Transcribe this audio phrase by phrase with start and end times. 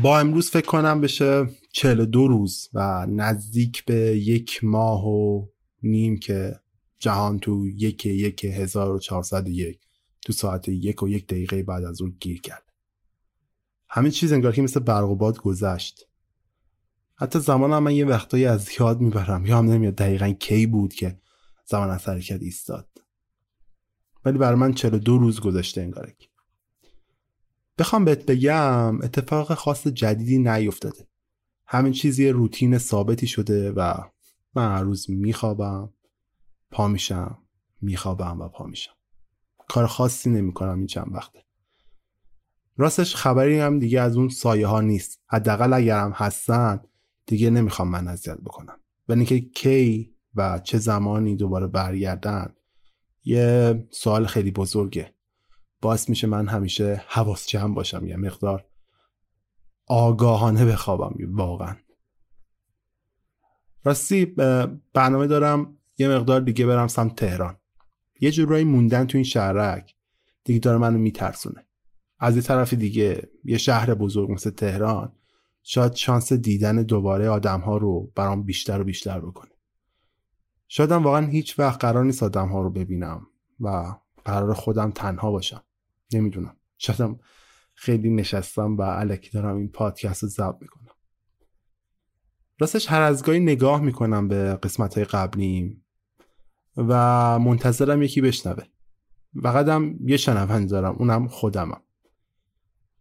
[0.00, 5.46] با امروز فکر کنم بشه 42 روز و نزدیک به یک ماه و
[5.82, 6.60] نیم که
[6.98, 9.80] جهان تو یک یک 1401
[10.24, 12.72] تو ساعت یک و یک دقیقه بعد از اون گیر کرد.
[13.88, 16.08] همه چیز انگار که مثل برق و باد گذشت.
[17.14, 19.46] حتی زمان من یه وقتایی از یاد می‌برم.
[19.46, 21.18] یا هم نمیاد دقیقا کی بود که
[21.64, 22.88] زمان از حرکت ایستاد.
[24.24, 26.16] ولی برای من 42 روز گذشته انگاره
[27.82, 31.06] بخوام بهت بگم اتفاق خاص جدیدی نیفتاده.
[31.66, 33.94] همین چیزی روتین ثابتی شده و
[34.54, 35.92] من هر روز میخوابم
[36.70, 37.38] پا میشم
[37.80, 38.92] میخوابم و پا میشم.
[39.68, 41.44] کار خاصی نمی‌کنم این چند وقته.
[42.76, 45.20] راستش خبری هم دیگه از اون سایه ها نیست.
[45.26, 46.80] حداقل اگر هم هستن
[47.26, 48.80] دیگه نمی‌خوام من اذیت بکنم.
[49.08, 52.54] ولی اینکه کی و چه زمانی دوباره برگردن
[53.24, 55.14] یه سوال خیلی بزرگه.
[55.82, 58.64] باعث میشه من همیشه حواس جمع باشم یه مقدار
[59.86, 61.76] آگاهانه بخوابم واقعا.
[63.84, 64.24] راستی
[64.94, 67.56] برنامه دارم یه مقدار دیگه برم سمت تهران.
[68.20, 69.94] یه جورایی موندن تو این شهرک
[70.44, 71.66] دیگه داره منو میترسونه.
[72.18, 75.12] از یه طرف دیگه یه شهر بزرگ مثل تهران
[75.62, 79.50] شاید شانس دیدن دوباره آدم ها رو برام بیشتر و بیشتر بکنه.
[80.68, 83.26] شایدم واقعا هیچ وقت قرار نیست آدم ها رو ببینم
[83.60, 85.62] و قرار خودم تنها باشم.
[86.14, 86.56] نمی‌دونم.
[86.78, 87.20] شایدم
[87.74, 90.92] خیلی نشستم و علکی دارم این پادکست رو ضبط می‌کنم.
[92.58, 95.84] راستش هر از گاهی نگاه می‌کنم به قسمت های قبلیم
[96.76, 98.64] و منتظرم یکی بشنوه.
[99.42, 101.82] فقط هم یه شنوند دارم اونم خودمم.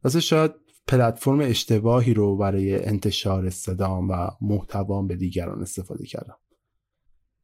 [0.03, 0.51] راستش شاید
[0.87, 6.37] پلتفرم اشتباهی رو برای انتشار صدام و محتوام به دیگران استفاده کردم.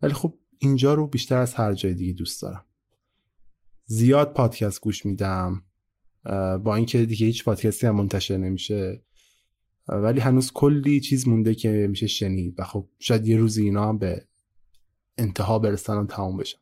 [0.01, 2.65] ولی خب اینجا رو بیشتر از هر جای دیگه دوست دارم.
[3.89, 5.63] زیاد پادکست گوش میدم
[6.63, 9.01] با اینکه دیگه هیچ پادکستی هم منتشر نمیشه.
[9.87, 13.97] ولی هنوز کلی چیز مونده که میشه شنید و خب شاید یه روزی اینا هم
[13.97, 14.27] به
[15.17, 16.57] انتها برسن و تمام بشن.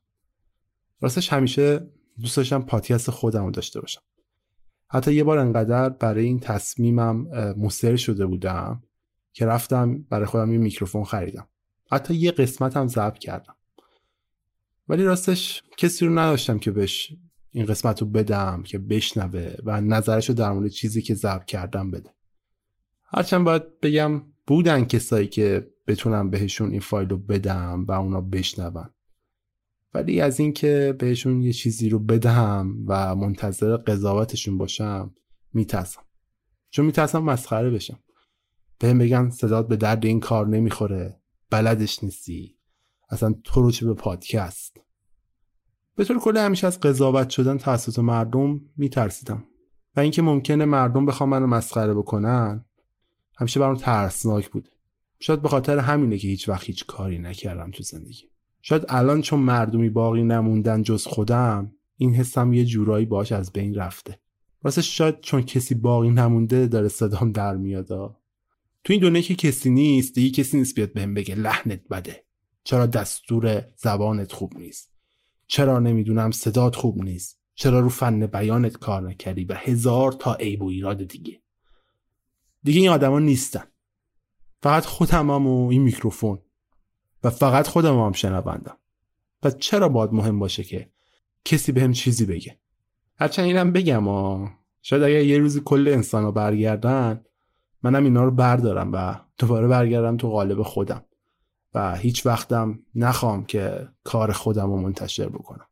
[1.01, 1.87] راستش همیشه
[2.19, 4.01] دوست داشتم پادکست خودم رو داشته باشم.
[4.87, 8.83] حتی یه بار انقدر برای این تصمیمم مصر شده بودم
[9.33, 11.47] که رفتم برای خودم یه میکروفون خریدم.
[11.91, 13.55] حتی یه قسمت هم ضبط کردم.
[14.89, 17.13] ولی راستش کسی رو نداشتم که بهش
[17.55, 21.91] این قسمت رو بدم که بشنوه و نظرش رو در مورد چیزی که ضبط کردم
[21.91, 22.09] بده.
[23.03, 28.89] هرچند باید بگم بودن کسایی که بتونم بهشون این فایل رو بدم و اونا بشنون.
[29.93, 35.15] ولی از اینکه بهشون یه چیزی رو بدم و منتظر قضاوتشون باشم
[35.53, 36.01] میترسم.
[36.69, 37.99] چون میترسم مسخره بشم.
[38.79, 42.57] بهم بگن صدات به درد این کار نمی‌خوره بلدش نیستی.
[43.09, 44.84] اصلا تو رو چه به پادکست؟
[45.95, 49.43] به طور کلی همیشه از قضاوت شدن توسط مردم میترسیدم.
[49.95, 52.65] و اینکه ممکنه مردم بخوام منو مسخره بکنن
[53.37, 54.69] همیشه برام ترسناک بود.
[55.19, 58.29] شاید به خاطر همینه که هیچ وقت هیچ کاری نکردم تو زندگی.
[58.61, 63.75] شاید الان چون مردمی باقی نموندن جز خودم این حسم یه جورایی باش از بین
[63.75, 64.19] رفته.
[64.63, 67.87] راستش شاید چون کسی باقی نمونده داره صدام در میاد
[68.83, 72.23] تو این دنیا که کسی نیست دیگه کسی نیست بیاد بهم بگه لحنت بده.
[72.63, 74.94] چرا دستور زبانت خوب نیست؟
[75.47, 77.39] چرا نمی‌دونم صدات خوب نیست.
[77.55, 81.41] چرا رو فن بیانت کار نکردی و هزار تا عیب و ایراد دیگه.
[82.63, 83.63] دیگه این آدما نیستن.
[84.63, 86.39] فقط خودم هم و این میکروفون.
[87.23, 88.77] و فقط خودم هم شنوندم.
[89.43, 90.89] و چرا باید مهم باشه که
[91.45, 92.59] کسی بهم چیزی بگه؟
[93.15, 94.47] هرچند اینم بگم آ
[94.81, 97.25] شاید اگر یه روزی کل انسان رو برگردن
[97.83, 101.05] منم اینا رو بردارم و دوباره برگردم تو قالب خودم.
[101.75, 105.67] و هیچ وقتم نخوام که کار خودم رو منتشر بکنم.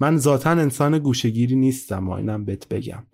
[0.00, 3.06] من ذاتا انسان گوشگیری نیستم و اینم بهت بگم.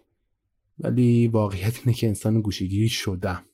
[0.78, 3.44] ولی واقعیت اینه که انسان گوشگیری شدم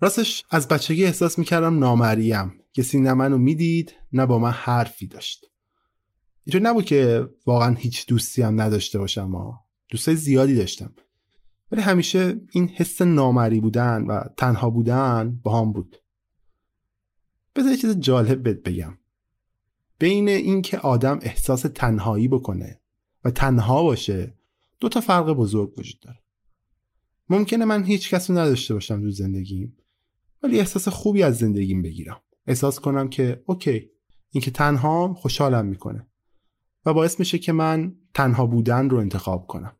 [0.00, 2.52] راستش از بچگی احساس می‌کردم نامریم.
[2.74, 5.46] کسی نه منو می‌دید نه با من حرفی داشت.
[6.44, 9.52] اینطور نبود که واقعا هیچ دوستی هم نداشته باشم و
[9.88, 10.94] دوستای زیادی داشتم.
[11.72, 15.96] ولی همیشه این حس نامری بودن و تنها بودن با هم بود.
[17.54, 18.98] بذار چیز جالب بهت بگم.
[19.98, 22.80] بین اینکه آدم احساس تنهایی بکنه
[23.24, 24.34] و تنها باشه
[24.80, 26.18] دو تا فرق بزرگ وجود داره.
[27.30, 29.76] ممکنه من هیچ کس رو نداشته باشم تو زندگیم
[30.42, 32.20] ولی احساس خوبی از زندگیم بگیرم.
[32.46, 33.90] احساس کنم که اوکی
[34.30, 36.06] اینکه تنها خوشحالم می‌کنه
[36.86, 39.76] و باعث میشه که من تنها بودن رو انتخاب کنم.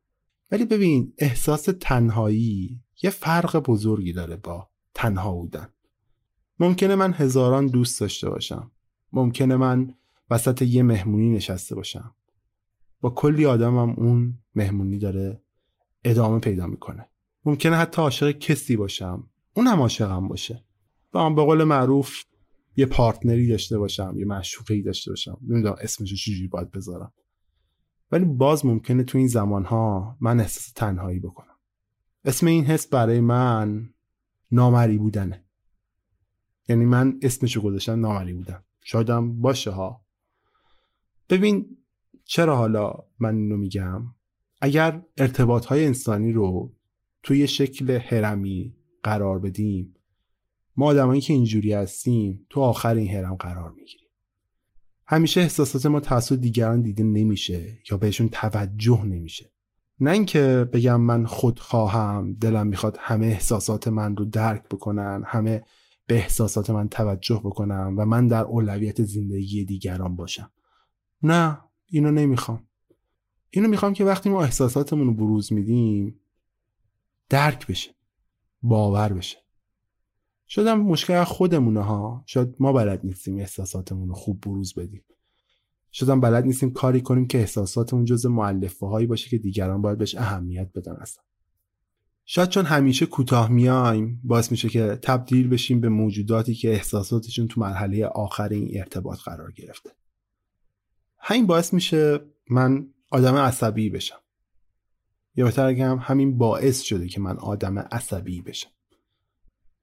[0.51, 5.69] ولی ببین احساس تنهایی یه فرق بزرگی داره با تنها بودن.
[6.61, 8.71] ممکنه من هزاران دوست داشته باشم.
[9.13, 9.95] ممکنه من
[10.31, 12.15] وسط یه مهمونی نشسته باشم.
[13.01, 15.43] با کلی آدمم اون مهمونی داره
[16.05, 17.09] ادامه پیدا می‌کنه.
[17.45, 19.31] ممکنه حتی عاشق کسی باشم.
[19.55, 20.65] اون هم عاشقم باشه.
[21.15, 22.25] و من به قول معروف
[22.77, 25.39] یه پارتنری داشته باشم یه معشوقی داشته باشم.
[25.43, 27.13] نمی‌دونم اسمش چجوری باید بذارم.
[28.13, 31.57] ولی باز ممکنه تو این زمانها من احساس تنهایی بکنم.
[32.25, 33.89] اسم این حس برای من
[34.51, 35.45] نامری بودنه.
[36.69, 40.05] یعنی من اسمشو گذاشتم نامری بودن شایدم باشه ها.
[41.29, 41.77] ببین
[42.25, 44.03] چرا حالا من اینو میگم؟
[44.61, 46.73] اگر ارتباط های انسانی رو
[47.23, 49.95] توی شکل هرمی قرار بدیم
[50.77, 54.09] ما آدمایی که اینجوری هستیم تو آخر این هرم قرار می‌گیریم.
[55.07, 59.51] همیشه احساسات ما توسط دیگران دیده نمیشه یا بهشون توجه نمیشه.
[60.01, 65.63] نه اینکه بگم من خود خواهم دلم می‌خواد همه احساسات من رو درک بکنن همه
[66.09, 70.51] به احساسات من توجه بکنم و من در اولویت زندگی دیگران باشم.
[71.23, 72.67] نه اینو نمی‌خوام.
[73.51, 76.21] اینو می‌خوام که وقتی ما احساساتمون رو بروز میدیم
[77.29, 77.91] درک بشه
[78.63, 79.37] باور بشه.
[80.47, 82.23] شاید هم مشکل خودمونه ها.
[82.27, 85.05] شاید ما بلد نیستیم احساساتمون رو خوب بروز بدیم.
[85.91, 89.99] شاید هم بلد نیستیم کاری کنیم که احساساتمون جز معلفه هایی باشه که دیگران باید
[89.99, 91.25] بهش اهمیت بدن اصلا.
[92.31, 97.61] شاید چون همیشه کوتاه میایم باعث میشه که تبدیل بشیم به موجوداتی که احساساتشون تو
[97.61, 99.91] مرحله آخر این ارتباط قرار گرفته.
[101.19, 102.21] همین باعث میشه
[102.51, 104.21] من آدم عصبی بشم.
[105.37, 108.71] یا بهتر بگم همین باعث شده که من آدم عصبی بشم.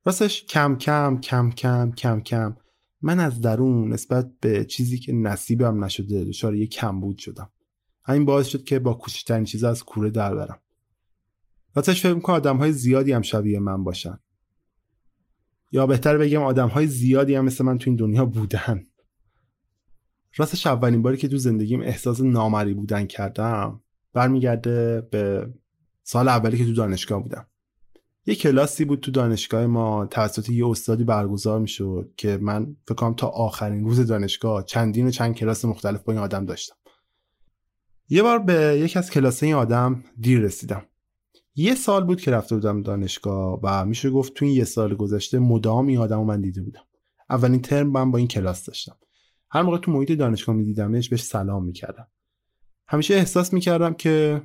[0.05, 2.57] راستش کم کم کم کم کم کم
[3.01, 7.51] من از درون نسبت به چیزی که نصیبم نشده دچار یه کمبود شدم.
[8.03, 10.59] همین باعث شد که با کوچکترین چیز از کوره در برم.
[11.75, 14.19] راستش فکر می‌کنم آدم های زیادی هم شبیه من باشن.
[15.71, 18.83] یا بهتر بگم آدم های زیادی هم مثل من تو این دنیا بودن.
[20.37, 23.81] راستش اولین باری که تو زندگیم احساس نامری بودن کردم
[24.13, 25.53] برمیگرده به
[26.03, 27.47] سال اولی که تو دانشگاه بودم.
[28.25, 33.13] یه کلاسی بود تو دانشگاه ما توسط یه استادی برگزار می‌شد که من فکر کنم
[33.13, 36.75] تا آخرین روز دانشگاه چندین و چند کلاس مختلف با این آدم داشتم.
[38.09, 40.85] یه بار به یک از کلاس این آدم دیر رسیدم.
[41.55, 45.39] یه سال بود که رفته بودم دانشگاه و میشه گفت تو این یه سال گذشته
[45.39, 46.83] مدام این آدم من دیده بودم.
[47.29, 48.95] اولین ترم من با این کلاس داشتم.
[49.49, 52.07] هر موقع تو محیط دانشگاه میدیدمش بهش سلام می‌کردم.
[52.87, 54.41] همیشه احساس می‌کردم که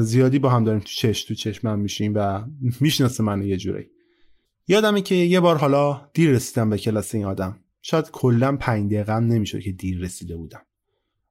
[0.00, 2.44] زیادی با هم داریم تو چش تو چشمم میشیم و
[2.80, 3.90] می‌شناسه منو یه جوری.
[4.68, 7.60] یادمه که یه بار حالا دیر رسیدم به کلاس این آدم.
[7.82, 10.62] شاید کلا پنج دقیقه نمی‌شد که دیر رسیده بودم.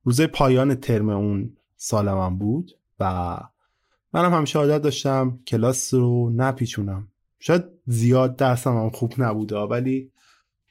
[0.04, 3.38] روزه پایان ترم اون سالمم بود و
[4.16, 7.08] منم همیشه عادت داشتم کلاس رو نپیچونم.
[7.40, 10.12] شاید زیاد درسم هم خوب نبوده ولی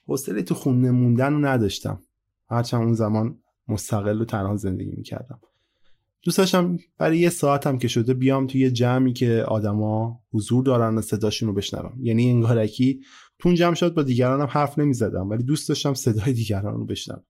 [0.07, 2.03] حوصله تو خونه موندن رو نداشتم.
[2.51, 3.39] هرچند اون زمان
[3.69, 5.41] مستقل و تنها زندگی می‌کردم.
[6.23, 10.95] دوست داشتم برای یه ساعتم که شده بیام توی یه جمعی که آدما حضور دارن
[10.95, 13.01] و صداشون رو بشنوم یعنی انگارکی
[13.39, 17.23] تو اون جمع شد با دیگرانم حرف نمی‌زدم ولی دوست داشتم صدای دیگران رو بشنوم.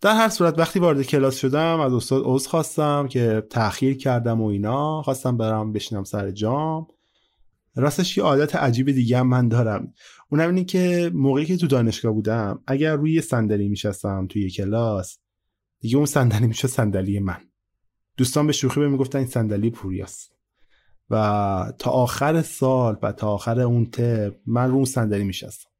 [0.00, 4.46] در هر صورت وقتی وارد کلاس شدم از استاد عذر خواستم که تاخیر کردم و
[4.46, 5.02] اینا.
[5.02, 6.86] خواستم برم بشینم سر جام.
[7.76, 9.92] راستش یه عادت عجیب دیگه هم من دارم.
[10.30, 15.18] اونم اینه که موقعی که تو دانشگاه بودم اگر روی صندلی میشستم توی کلاس
[15.80, 17.38] دیگه اون صندلی میشه صندلی من.
[18.16, 20.32] دوستان به شوخی بهم می‌گفتن این صندلی پوریاست.
[21.10, 25.70] و تا آخر سال و تا آخر اون ترم من رو اون صندلی میشستم.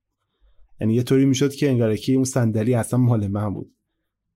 [0.81, 3.73] یعنی یه طوری می‌شد که انگارکی اون صندلی اصلا مال من بود.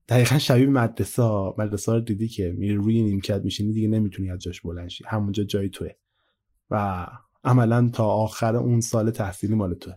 [0.07, 1.23] دقیقا شبیه مدرسه
[1.57, 5.03] مدرسه رو دیدی که میری روی نیمکت میشینی دیگه نمی‌تونی از جاش بلند شی.
[5.07, 5.89] همونجا جای توه.
[6.69, 7.07] و
[7.43, 9.93] عملا تا آخر اون سال تحصیلی مال توه.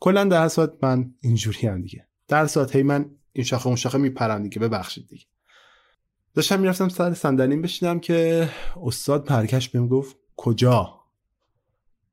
[0.00, 2.06] کلا در صورت من اینجوری هم دیگه.
[2.28, 4.58] در صورت هی من این شاخه اون شاخه میپرم دیگه.
[4.58, 5.24] ببخشید دیگه.
[6.34, 8.48] داشتم می‌رفتم سر صندلیم بشینم که
[8.82, 11.00] استاد پرکش بهم گفت کجا؟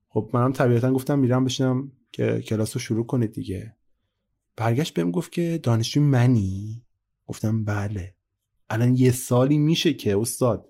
[0.08, 3.76] خب منم طبیعتا گفتم میرم بشینم که کلاس رو شروع کنید دیگه.
[4.56, 6.83] برگشت بهم گفت که دانشجو منی؟
[7.28, 8.16] گفتم بله.
[8.70, 10.70] الان یه سالی میشه که استاد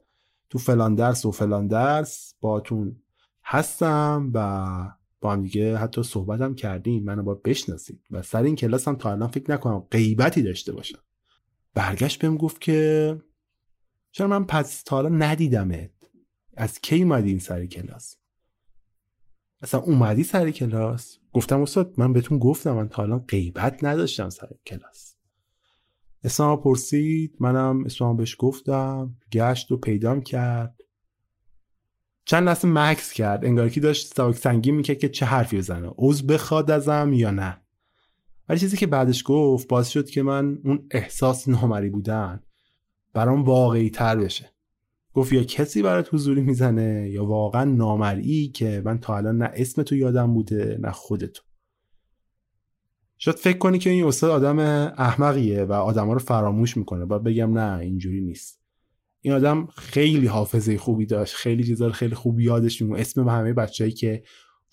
[0.50, 3.02] تو فلان درس و فلان درس باتون
[3.44, 8.02] هستم و با هم دیگه حتی صحبتم کردیم منو با بشناسید.
[8.12, 11.00] و سر این کلاس هم تا الان فکر نکنم غیبتی داشته باشم.
[11.74, 13.22] برگشت بهم گفت که
[14.12, 15.92] چرا من پس تا حالا ندیدمت.
[16.58, 18.18] از کی اومدی این سر کلاس؟
[19.62, 24.50] اصلا اومدی سر کلاس؟ گفتم استاد من بهتون گفتم من تا حالا غیبت نداشتم سر
[24.66, 25.13] کلاس.
[26.24, 30.76] اسلام پرسید منم اسلام بهش گفتم گشت و پیدام کرد.
[32.26, 36.24] چند لحظه مکس کرد انگار که داشت سواک سنگین می‌کرد که چه حرفی بزنه عوض
[36.24, 37.62] بخواد ازم یا نه.
[38.50, 42.44] ولی چیزی که بعدش گفت باعث شد که من اون احساس نامری بودن
[43.14, 44.54] برام واقعی تر بشه.
[45.14, 49.84] گفت یا کسی برات حضوری می‌زنه یا واقعا نامرئی که من تا الان نه اسم
[49.84, 51.44] تو یادم بوده نه خودتو
[53.18, 54.60] شاید فکر کنی که این استاد آدم
[54.98, 57.06] احمقیه و آدما رو فراموش می‌کنه.
[57.06, 58.60] باید بگم نه اینجوری نیست.
[59.22, 61.36] این آدم خیلی حافظه خوبی داشت.
[61.36, 64.24] خیلی چیزا خیلی خوب یادش میمون اسم همه بچههایی که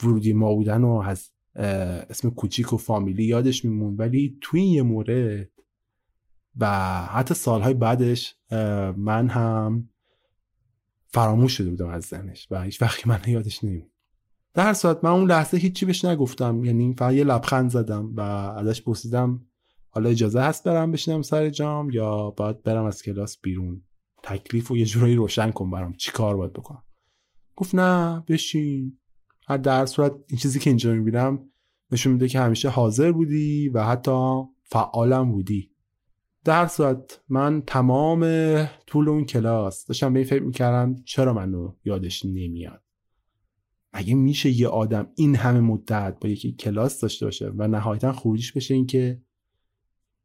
[0.03, 1.31] ورودی ما بودن و از
[2.11, 5.49] اسم کوچیک و فامیلی یادش میمون ولی توی این یه مورد
[6.57, 6.67] و
[7.07, 8.37] حتی سالهای بعدش
[8.97, 9.89] من هم
[11.09, 13.90] فراموش شده بودم از ذهنش و هیچ وقتی من یادش نمیم
[14.55, 16.65] در هر صورت من اون لحظه هیچی بهش نگفتم.
[16.65, 19.47] یعنی فقط یه لبخند زدم و ازش پرسیدم
[19.91, 23.83] حالا اجازه هست برم بشینم سر جام یا باید برم از کلاس بیرون؟
[24.23, 25.93] تکلیف رو یه جورایی روشن کن برام.
[25.93, 26.83] چی کار باید بکنم؟
[27.57, 28.99] گفت نه بشین.
[29.47, 31.51] هر در صورت این چیزی که اینجا می‌بینم
[31.93, 35.71] نشون میده که همیشه حاضر بودی و حتی فعالم بودی.
[36.45, 38.21] در صورت من تمام
[38.87, 42.83] طول اون کلاس داشتم به این فکر می‌کردم چرا منو یادش نمیاد.
[43.95, 48.53] مگه میشه یه آدم این همه مدت با یکی کلاس داشته باشه و نهایتا خروجش
[48.53, 49.23] بشه این که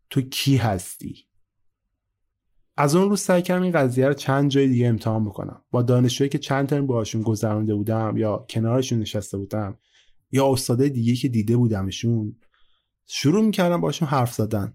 [0.10, 1.28] تو کی هستی؟
[2.78, 5.62] از اون روز سعی کردم این قضیه رو چند جای دیگه امتحان بکنم.
[5.72, 9.78] با دانشجویی که چند ترم باهاشون گذرانده بودم یا کنارشون نشسته بودم
[10.32, 12.36] یا استادای دیگه که دیده بودمشون
[13.06, 14.74] شروع می‌کردم باشون حرف زدن.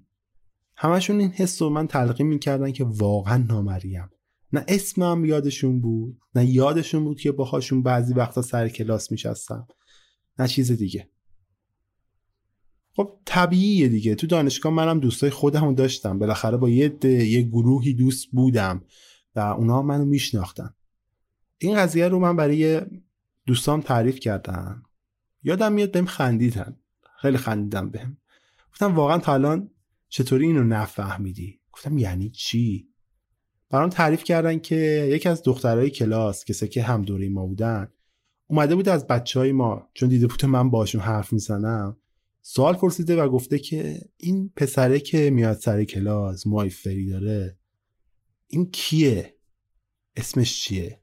[0.77, 4.11] همشون این حس رو من تلقیم می‌کردن که واقعا نامریم.
[4.53, 9.67] نه اسمم یادشون بود نه یادشون بود که باهاشون بعضی وقتا سر کلاس میشستم.
[10.39, 11.09] نه چیز دیگه.
[12.97, 14.15] خب طبیعیه دیگه.
[14.15, 16.19] تو دانشگاه منم دوستای خودمون داشتم.
[16.19, 18.85] بالاخره با یه یه گروهی دوست بودم
[19.37, 20.75] و اونا منو میشناختن.
[21.59, 22.81] این قضیه رو من برای
[23.47, 24.83] دوستام تعریف کردم.
[25.43, 26.77] یادم میاد بهم خندیدن.
[27.21, 28.17] خیلی خندیدم بهم.
[28.73, 29.71] گفتم واقعا تا الان
[30.09, 32.90] چطوری اینو نفهمیدی؟ گفتم یعنی چی؟
[33.71, 37.89] برام تعریف کردن که یکی از دخترهای کلاس کسی که هم دوره ما بودن
[38.47, 41.97] اومده بود از بچه های ما چون دیده بود من باشون حرف می‌زنم
[42.43, 47.59] سوال پرسیده و گفته که این پسره که میاد سر کلاس مای فری داره
[48.47, 49.35] این کیه؟
[50.17, 51.03] اسمش چیه؟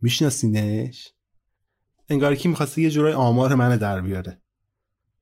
[0.00, 1.12] میشناسینش؟
[2.08, 4.42] انگار کی می‌خواسته یه جورای آمار منه در بیاره.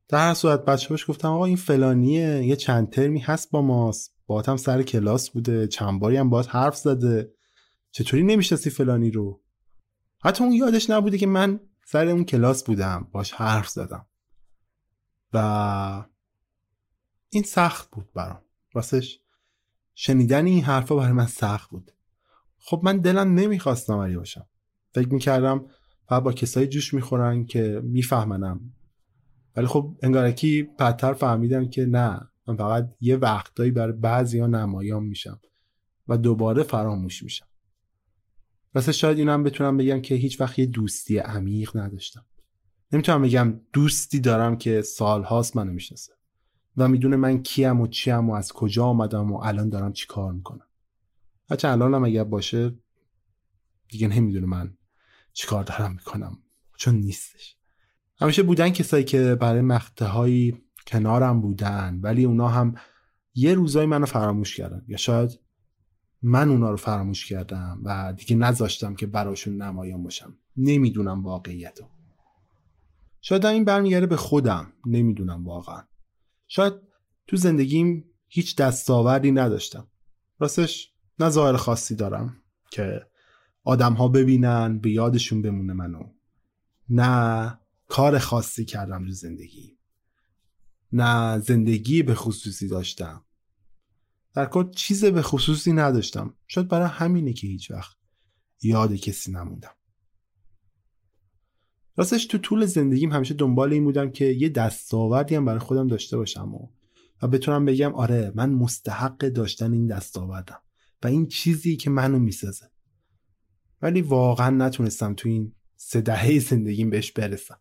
[0.09, 4.12] در هر صورت بچه باش گفتم آقا این فلانیه یه چند ترمی هست با ماست.
[4.27, 7.33] باهات هم سر کلاس بوده چند باری هم باهات حرف زده.
[7.91, 9.43] چطوری نمی‌شناسی فلانی رو؟
[10.25, 14.07] حتی اون یادش نبوده که من سر اون کلاس بودم باش حرف زدم.
[15.33, 16.05] و
[17.31, 18.43] این سخت بود برام.
[18.75, 19.21] راستش
[19.95, 21.93] شنیدن این حرفا برای من سخت بود.
[22.59, 24.49] خب من دلم نمی‌خواست نامری باشم.
[24.95, 25.67] فکر می‌کردم
[26.09, 28.73] فقط با کسایی جوش می‌خورن که میفهمنم.
[29.57, 32.32] ولی خب انگارکی بدتر فهمیدم که نه.
[32.47, 35.41] من فقط یه وقتایی برای ها نمایان میشم
[36.09, 37.47] و دوباره فراموش میشم.
[38.75, 42.25] راستش شاید اینم بتونم بگم که هیچ وقت یه دوستی عمیق نداشتم.
[42.93, 46.13] نمی‌تونم بگم دوستی دارم که سالهاست منو می‌شناسه
[46.77, 50.33] و می‌دونه من کیم و چیم و از کجا آمدم و الان دارم چی کار
[50.33, 50.67] می‌کنم.
[51.51, 52.75] هرچه الان هم اگر باشه
[53.89, 54.77] دیگه نمی‌دونه من
[55.33, 56.39] چی کار دارم می‌کنم.
[56.77, 57.57] چون نیستش.
[58.21, 60.07] همیشه بودن کسایی که برای مقطع
[60.87, 62.75] کنارم بودن ولی اونا هم
[63.35, 64.85] یه روزایی منو فراموش کردن.
[64.89, 65.41] یا شاید
[66.23, 70.39] من اونا رو فراموش کردم و دیگه نذاشتم که براشون نمایان باشم.
[70.57, 71.85] نمی‌دونم واقعیتو.
[73.21, 74.73] شاید این برمیگرده به خودم.
[74.87, 75.83] نمی‌دونم واقعا.
[76.49, 76.73] شاید
[77.27, 79.89] تو زندگیم هیچ دستاوردی نداشتم.
[80.39, 82.37] راستش نه ظاهر خاصی دارم
[82.71, 83.07] که
[83.65, 86.13] آدم ها ببینن به یادشون بمونه منو.
[86.89, 87.59] نه
[87.89, 89.79] کار خاصی کردم تو زندگی.
[90.93, 93.25] نه زندگی به خصوصی داشتم.
[94.35, 96.35] در کل چیز به خصوصی نداشتم.
[96.47, 97.97] شاید برای همینه که هیچ وقت
[98.63, 99.75] یاد کسی نموندم.
[101.97, 106.17] راستش تو طول زندگیم همیشه دنبال این بودم که یه دستاوردی هم برای خودم داشته
[106.17, 106.69] باشم و,
[107.23, 110.63] و بتونم بگم آره من مستحق داشتن این دستاوردم
[111.03, 112.71] و این چیزی که منو می‌سازه.
[113.83, 117.59] ولی واقعا نتونستم تو این سه دهه زندگیم بهش برسم.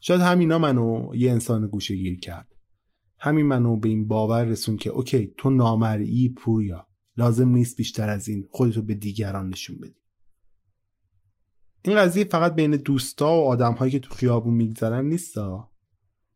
[0.00, 2.48] شاید همینا منو یه انسان گوشه گیر کرد.
[3.18, 6.86] همین منو به این باور رسون که اوکی تو نامرئی پوریا.
[7.16, 10.00] لازم نیست بیشتر از این خودتو به دیگران نشون بدی.
[11.82, 15.70] این قضیه فقط بین دوستا و آدمهایی که تو خیابون میگذرن نیستا؟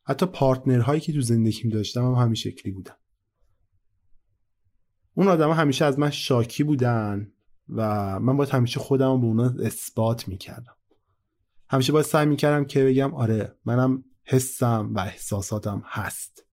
[0.05, 2.95] حتی پارتنرهایی که تو زندگیم داشتم هم همین شکلی بودن.
[5.15, 7.33] اون آدم همیشه از من شاکی بودن
[7.69, 10.77] و من باید همیشه خودم به اونا اثبات می‌کردم.
[11.73, 16.47] همیشه باید سعی می‌کردم که بگم آره منم حسم و احساساتم هست.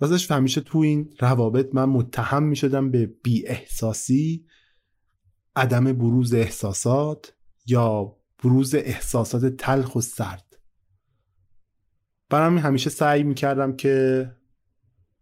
[0.00, 4.46] راستش همیشه تو این روابط من متهم می شدم به بی احساسی
[5.56, 7.34] عدم بروز احساسات
[7.66, 10.58] یا بروز احساسات تلخ و سرد.
[12.30, 14.30] برام همیشه سعی می‌کردم که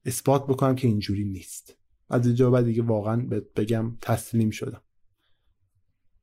[0.04, 1.76] اثبات بکنم که اینجوری نیست.
[2.08, 3.16] از اینجا بعد دیگه واقعا
[3.56, 4.82] بگم تسلیم شدم.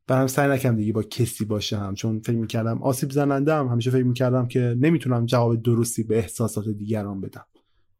[0.09, 4.03] برام سعی نکردم دیگه با کسی باشم چون فکر می‌کردم آسیب زننده هم همیشه فکر
[4.03, 7.45] می‌کردم که نمی‌تونم جواب درستی به احساسات دیگران بدم.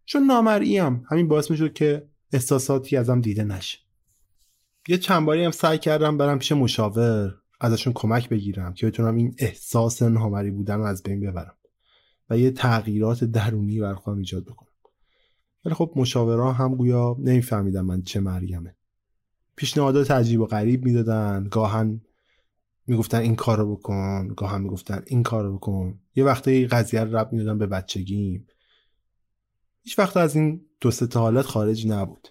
[0.05, 3.77] چون نامرئیم همین باعث می‌شد که احساساتی ازم دیده نشه.
[4.87, 9.35] یه چند باری هم سعی کردم برم پیش مشاور ازشون کمک بگیرم که بتونم این
[9.37, 11.55] احساس نامری بودن رو از بین ببرم
[12.29, 14.69] و یه تغییرات درونی بر خودم ایجاد بکنم.
[15.65, 18.75] ولی خب مشاورا هم گویا نمیفهمیدن من چه مریمه
[19.59, 21.47] پیشنهادات عجیب و غریب می‌دادن.
[21.51, 22.01] گاهن
[22.87, 25.99] می‌گفتن این کارو بکن گاهن می‌گفتن این کارو بکن.
[26.15, 28.47] یه وقتی قضیه رو رب می‌دادن به بچگیم.
[29.81, 32.27] هیچ وقت از این دو سه حالت خارج نبود.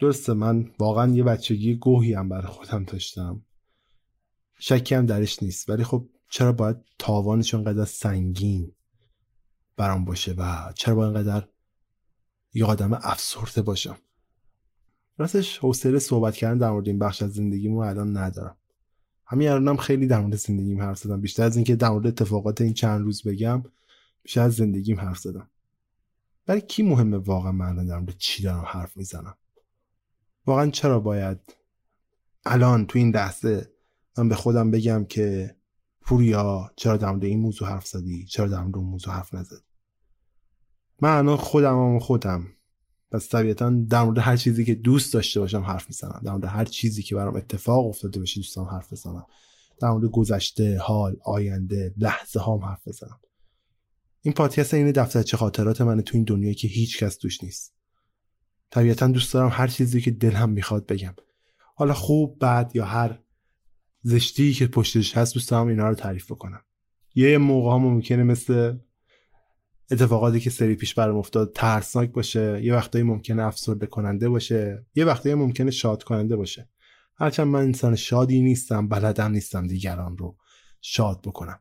[0.00, 3.44] درسته من واقعا یه بچگی گوهی هم برای خودم داشتم.
[4.58, 5.70] شکی هم درش نیست.
[5.70, 8.72] ولی خب چرا باید تاوانش انقدر سنگین
[9.76, 11.48] برام باشه و چرا باید انقدر
[12.54, 13.96] یه آدم افسرده باشم؟
[15.18, 18.56] راستش حوصله صحبت کردن در مورد این بخش از زندگیمو الان ندارم.
[19.26, 21.20] همین الانم خیلی در مورد زندگیم حرف زدم.
[21.20, 23.62] بیشتر از اینکه در مورد اتفاقات این چند روز بگم
[24.22, 25.50] بیشتر از زندگیم حرف زدم.
[26.46, 29.34] برای کی مهمه واقعا من در مورد چی دارم حرف می‌زنم؟
[30.46, 31.38] واقعا چرا باید
[32.44, 33.72] الان تو این لحظه
[34.18, 35.56] من به خودم بگم که
[36.00, 39.62] پوریا چرا در مورد این موضوع حرف زدی؟ چرا در مورد اون موضوع حرف نزدی؟
[41.00, 42.46] من الان خودم هم خودم
[43.10, 46.20] پس طبیعتا در مورد هر چیزی که دوست داشته باشم حرف می‌زنم.
[46.24, 49.26] در مورد هر چیزی که برام اتفاق افتاده باشه دوستان حرف بزنم.
[49.80, 53.20] در مورد گذشته حال آینده لحظه هام حرف بزنم.
[54.22, 57.74] این پادکست این دفترچه خاطرات من تو این دنیایی که هیچ کس توش نیست.
[58.70, 61.14] طبیعتا دوست دارم هر چیزی که دلم می‌خواد بگم.
[61.74, 63.18] حالا خوب بد یا هر
[64.02, 66.60] زشتی که پشتش هست دوست دارم اینا رو تعریف بکنم.
[67.14, 68.76] یه موقع هم ممکنه مثل
[69.90, 75.04] اتفاقاتی که سری پیش برام افتاد ترسناک باشه یه وقتایی ممکنه افسرده کننده باشه یه
[75.04, 76.68] وقتایی ممکنه شاد کننده باشه.
[77.16, 80.36] هرچند من انسان شادی نیستم بلدم نیستم دیگران رو
[80.80, 81.60] شاد بکنم.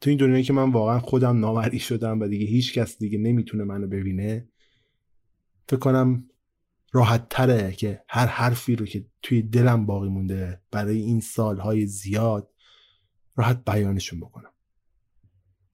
[0.00, 3.64] تو این دنیایی که من واقعا خودم نامری شدم و دیگه هیچ کس دیگه نمی‌تونه
[3.64, 4.48] منو ببینه
[5.68, 6.30] فکر کنم
[6.92, 12.50] راحت تره که هر حرفی رو که توی دلم باقی مونده برای این سالهای زیاد
[13.36, 14.53] راحت بیانشون بکنم.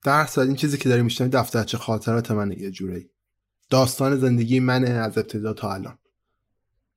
[0.03, 3.09] در صورت این چیزی که داری میشنم دفترچه خاطرات منه یه جوری
[3.69, 5.97] داستان زندگی منه از ابتدا تا الان.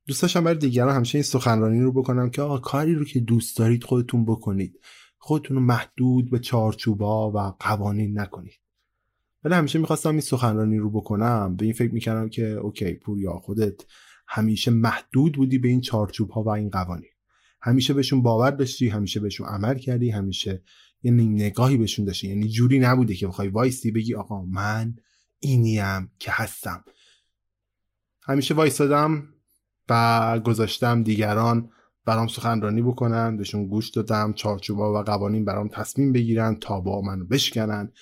[0.07, 3.57] دوست داشتم برای دیگران همیشه این سخنرانی رو بکنم که آقا کاری رو که دوست
[3.57, 4.81] دارید خودتون بکنید.
[5.19, 8.61] خودتون رو محدود به چارچوبا و قوانین نکنید.
[9.45, 11.57] ولی همیشه می‌خواستم این سخنرانی رو بکنم.
[11.57, 13.81] به این فکر می‌کردم که اوکی پوریا خودت
[14.29, 17.11] همیشه محدود بودی به این چارچوب ها و این قوانین.
[17.61, 20.63] همیشه بهشون باور داشتی همیشه بهشون عمل کردی همیشه
[21.05, 22.29] یه نگاهی بهشون داشتی.
[22.29, 24.97] یعنی جوری نبوده که بخوای وایستی بگی آقا من
[25.41, 26.85] اینیم که هستم.
[28.23, 29.29] همیشه وایستادم
[29.89, 31.71] و گذاشتم دیگران
[32.05, 37.25] برام سخنرانی بکنن بهشون گوش دادم چارچوبا و قوانین برام تصمیم بگیرن تا با منو
[37.25, 37.93] بشکنن.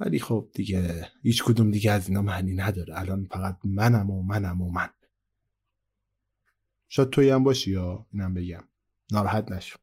[0.00, 3.00] ولی خب دیگه هیچ کدوم دیگه از اینا معنی نداره.
[3.00, 4.88] الان فقط منم و منم و من.
[6.88, 8.64] شاید توی هم باشی یا اینم بگم.
[9.12, 9.78] ناراحت نشو.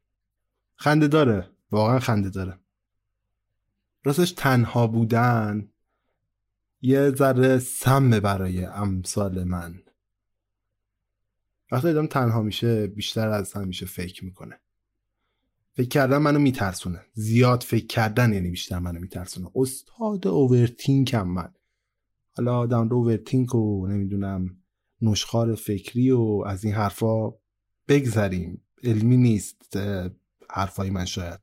[0.75, 1.58] خنده داره.
[1.71, 2.59] واقعا خنده داره.
[4.03, 5.69] راستش تنها بودن
[6.81, 9.83] یه ذره سمه برای امثال من.
[11.71, 14.59] وقتی آدم تنها میشه بیشتر از همیشه فکر می‌کنه.
[15.73, 17.01] فکر کردن منو میترسونه.
[17.13, 19.51] زیاد فکر کردن یعنی بیشتر منو میترسونه.
[19.55, 21.53] استاد اوورتینکم من.
[22.37, 24.57] حالا آدم رو اوورتینک و نمی‌دونم
[25.01, 27.29] نشخار فکری و از این حرفا
[27.87, 28.61] بگذریم.
[28.83, 29.77] علمی نیست
[30.49, 31.39] حرفای من شاید.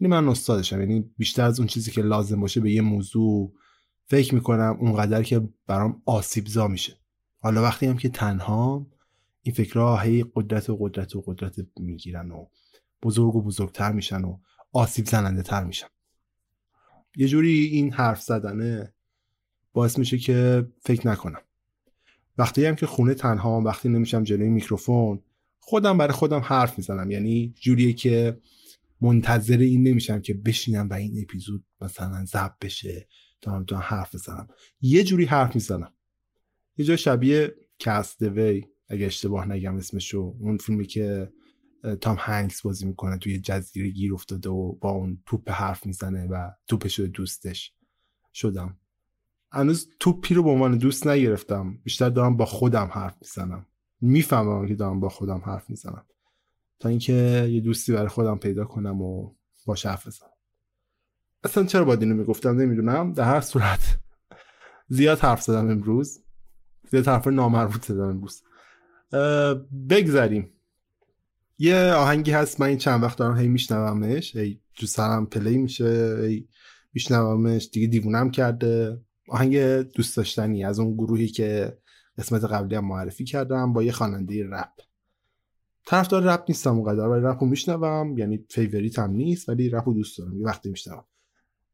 [0.00, 3.52] یعنی من استادشم یعنی بیشتر از اون چیزی که لازم باشه به یه موضوع
[4.06, 6.96] فکر می‌کنم اونقدر که برام آسیبزا میشه.
[7.38, 8.86] حالا وقتی هم که تنها
[9.42, 12.46] این فکرها هی قدرت و قدرت و قدرت می‌گیرن و
[13.02, 14.38] بزرگ و بزرگتر میشن و
[14.72, 15.86] آسیب زننده تر میشن.
[17.16, 18.94] یه جوری این حرف زدنه
[19.72, 21.40] باعث میشه که فکر نکنم.
[22.38, 25.22] وقتی هم که خونه تنها وقتی نمیشم جلوی میکروفون
[25.58, 27.10] خودم برای خودم حرف می‌زنم.
[27.10, 28.40] یعنی جوریه که
[29.00, 33.08] منتظر این نمیشم که بشینم و این اپیزود مثلا ضبط بشه.
[33.40, 34.48] تا هم حرف بزنم.
[34.80, 35.92] یه جوری حرف می‌زنم.
[36.76, 40.36] یه جای شبیه کست وی اگه اشتباه نگم اسمشو.
[40.40, 41.32] اون فیلمی که
[42.00, 46.50] تام هنگس بازی می‌کنه توی جزیره گیر افتاده و با اون توپ حرف می‌زنه و
[46.66, 47.74] توپ شده دوستش
[48.32, 48.76] شدم.
[49.52, 51.78] هنوز توپی رو به عنوان دوست نگرفتم.
[51.84, 53.66] بیشتر دارم با خودم حرف می‌زنم.
[54.00, 56.06] می‌فهمم که دارم با خودم حرف می‌زنم.
[56.80, 59.34] تا اینکه یه دوستی برای خودم پیدا کنم و
[59.66, 60.30] باش حرف بزنم.
[61.44, 63.12] اصلا چرا باید اینو می‌گفتم؟ نمی‌دونم.
[63.12, 63.98] در هر صورت
[64.88, 66.22] زیاد حرف زدم امروز.
[66.90, 68.42] زیاد حرف نامربوط زدم امروز.
[69.90, 70.52] بگذریم.
[71.58, 72.60] یه آهنگی هست.
[72.60, 74.36] من این چند وقت دارم هی میشنومش.
[74.36, 76.16] هی جو سرم پلی میشه.
[76.22, 76.48] هی
[76.92, 77.70] میشنومش.
[77.72, 79.00] دیگه دیوونم کرده.
[79.28, 80.64] آهنگ دوست داشتنی.
[80.64, 81.78] از اون گروهی که
[82.18, 84.89] قسمت قبلی هم معرفی کردم با یه خواننده رپ.
[85.90, 89.94] طرفدار رپ نیستم اونقدر ولی رپ رو میشنوم یعنی favorite هم نیست ولی رپ رو
[89.94, 91.04] دوست دارم یه وقتی میشنوم.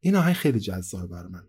[0.01, 1.45] این آهنگ خیلی جذاب برای من.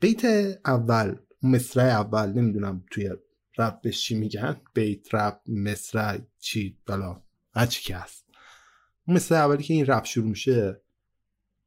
[0.00, 0.24] بیت
[0.64, 3.10] اول مصرع اول نمی‌دونم توی
[3.58, 4.60] رپ به چی میگن.
[4.74, 7.22] بیت رپ مصرع چی بلا
[7.54, 8.24] هرچی که هست.
[9.06, 10.80] مثل اولی که این رپ شروع میشه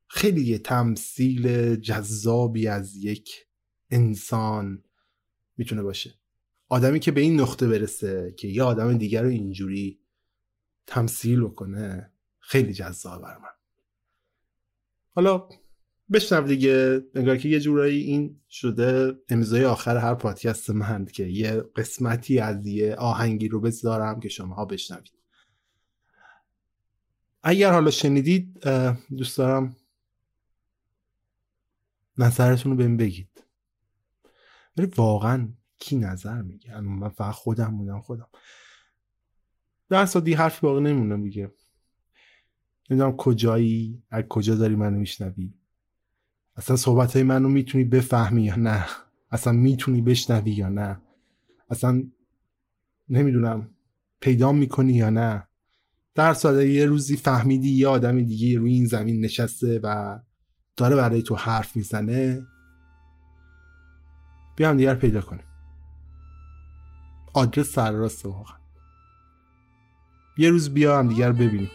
[0.07, 3.47] خیلی یه تمثیل جذابی از یک
[3.89, 4.83] انسان
[5.57, 6.13] می‌تونه باشه.
[6.69, 10.02] آدمی که به این نقطه برسه که یه آدم دیگر رو اینجوری
[10.87, 12.11] تمثیل بکنه.
[12.39, 13.49] خیلی جذاب بر من.
[15.15, 15.49] حالا
[16.13, 17.01] بشنو دیگه.
[17.15, 22.65] انگار که یه جورایی این شده امضای آخر هر پادکست من که یه قسمتی از
[22.65, 25.13] یه آهنگی رو بذارم که شما بشنوید.
[27.43, 28.63] اگر حالا شنیدید
[29.17, 29.75] دوست دارم
[32.17, 33.43] نظرتون رو بهم بگید.
[34.77, 38.27] ولی واقعا کی نظر میگه من فقط خودم بودم خودم.
[39.89, 41.51] در دی حرفی باقی نمونه میگه
[42.89, 45.53] نمی‌دونم کجایی از کجا داری منو میشنوی؟
[46.55, 48.85] اصلا صحبت های منو می‌تونی بفهمی یا نه؟
[49.31, 51.01] اصلا می‌تونی بشنوی یا نه؟
[51.69, 52.03] اصلا
[53.09, 53.69] نمی‌دونم
[54.19, 55.47] پیدا می‌کنی یا نه؟
[56.15, 60.19] در ساده یه روزی فهمیدی یه آدم دیگه روی این زمین نشسته و
[60.77, 62.47] داره برای تو حرف می‌زنه؟
[64.55, 65.45] بیا هم دیگر پیدا کنیم.
[67.33, 68.62] آدرس سرراست واقعا.
[70.37, 71.71] یه روز بیا هم دیگر ببینیم.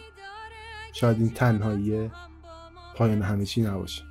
[0.93, 2.11] شاید این تنهایی
[2.95, 4.03] پایان همه چی نباشه.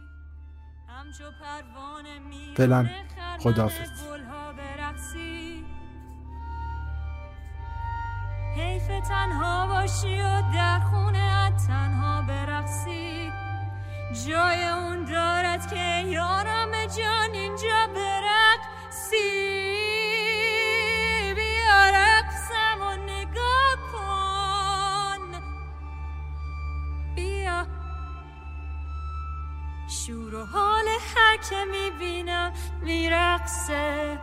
[2.56, 2.88] فعلا
[3.38, 3.88] خداحافظ.
[8.56, 13.30] حیف تنها باشی و در خونه تنها برقصی.
[14.26, 17.86] جای اون دارد که یارم جان اینجا
[30.38, 30.84] شور و حال
[31.16, 34.18] هر که می‌بینم میرقصه.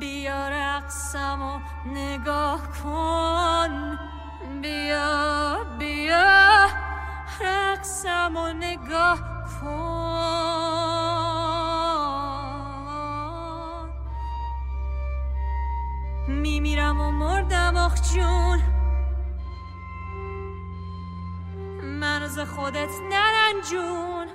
[0.00, 3.98] بیا رقصم و نگاه کن.
[4.62, 6.68] بیا بیا.
[7.40, 9.18] رقصم و نگاه
[9.60, 10.22] کن.
[16.28, 18.62] میمیرم و مردم آخ جون.
[21.82, 24.31] من از خودت نرنجون.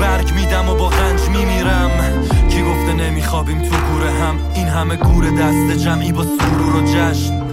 [0.00, 1.90] برگ میدم و با غنج میمیرم.
[2.50, 7.46] کی گفته نمیخوابیم تو گوره هم؟ این همه گوره دست جمعی با سرور و جشن.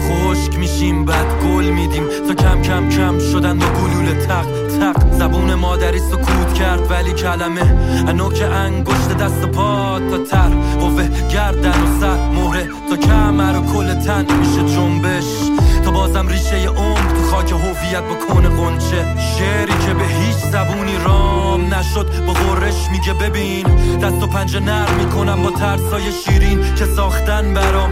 [0.00, 2.02] خشک میشیم بعد گل میدیم.
[2.28, 4.46] تا کم کم کم شدن و گلوله تق
[4.80, 5.12] تق.
[5.12, 7.72] زبون مادری سکوت کرد ولی کلمه
[8.12, 10.50] نوک انگشت دست و پا تا تر.
[10.80, 12.28] قوه گردن و سر.
[12.28, 15.53] مهره تا کمر و کل تن میشه جنبش.
[15.84, 21.74] تا بازم ریشه عمر تو خاک هویت بکنه قنچه شعری که به هیچ زبونی رام
[21.74, 23.66] نشد با غرش میگه ببین.
[23.98, 27.90] دست و پنجه نر می‌کنم با ترسای شیرین که ساختن برام.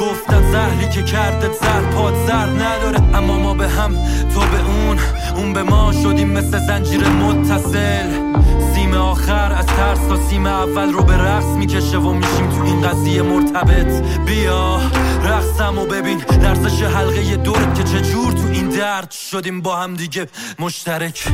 [0.00, 3.16] گفتم زهری که کردت زر پاد زر نداره.
[3.16, 3.94] اما ما به هم
[4.34, 4.98] تو به اون
[5.36, 8.28] اون به ما شدیم مثل زنجیر متصل.
[8.74, 12.82] سیم آخر از ترس تا سیم اول رو به رقص می‌کشه و میشیم تو این
[12.82, 14.02] قضیه مرتبط.
[14.26, 14.77] بیا.
[15.68, 20.26] رقصم و ببین لرزش حلقه دورت که چجور تو این درد شدیم با هم دیگه.
[20.58, 21.28] مشترک.